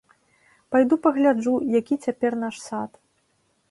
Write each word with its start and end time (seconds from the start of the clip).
Пайду 0.75 0.95
пагляджу, 1.05 1.55
які 1.79 2.01
цяпер 2.05 2.31
наш 2.49 2.55
сад. 2.69 2.91